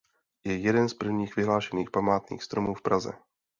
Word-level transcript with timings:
Je 0.43 0.57
jeden 0.59 0.89
z 0.89 0.93
prvních 0.93 1.35
vyhlášených 1.35 1.91
památných 1.91 2.43
stromů 2.43 2.73
v 2.73 2.81
Praze. 2.81 3.11